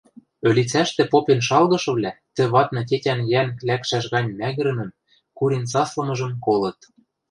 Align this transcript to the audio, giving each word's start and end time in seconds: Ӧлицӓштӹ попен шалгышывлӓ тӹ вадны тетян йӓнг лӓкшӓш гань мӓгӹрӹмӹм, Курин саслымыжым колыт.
Ӧлицӓштӹ 0.47 1.03
попен 1.11 1.39
шалгышывлӓ 1.47 2.11
тӹ 2.35 2.43
вадны 2.53 2.81
тетян 2.89 3.19
йӓнг 3.31 3.57
лӓкшӓш 3.67 4.05
гань 4.13 4.31
мӓгӹрӹмӹм, 4.39 4.89
Курин 5.37 5.65
саслымыжым 5.71 6.33
колыт. 6.45 6.79